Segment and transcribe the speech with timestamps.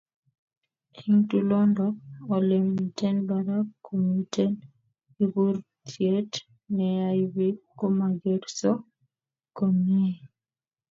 [1.01, 1.95] eng tulondok,
[2.35, 4.51] olemiten barak komiten
[5.13, 6.31] kiburutyet
[6.75, 8.71] neyoe biik komagerso
[9.57, 10.15] komnyei